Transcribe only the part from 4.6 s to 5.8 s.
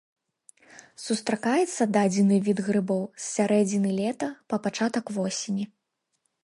пачатак восені.